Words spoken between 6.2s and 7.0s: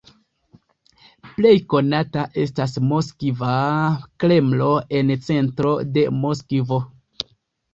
Moskvo.